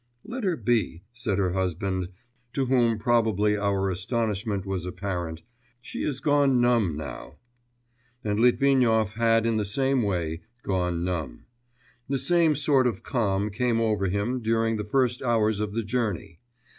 'Let 0.23 0.43
her 0.45 0.57
be,' 0.57 1.03
said 1.13 1.37
her 1.37 1.51
husband, 1.53 2.07
to 2.53 2.65
whom 2.65 2.97
probably 2.97 3.55
our 3.55 3.87
astonishment 3.91 4.65
was 4.65 4.83
apparent, 4.87 5.43
'she 5.79 6.01
is 6.01 6.19
gone 6.21 6.59
numb 6.59 6.97
now.' 6.97 7.37
And 8.23 8.39
Litvinov 8.39 9.11
had 9.11 9.45
in 9.45 9.57
the 9.57 9.63
same 9.63 10.01
way 10.01 10.41
'gone 10.63 11.03
numb.' 11.03 11.45
The 12.09 12.17
same 12.17 12.55
sort 12.55 12.87
of 12.87 13.03
calm 13.03 13.51
came 13.51 13.79
over 13.79 14.07
him 14.07 14.41
during 14.41 14.77
the 14.77 14.85
first 14.85 15.19
few 15.19 15.27
hours 15.27 15.59
of 15.59 15.75
the 15.75 15.83
journey. 15.83 16.39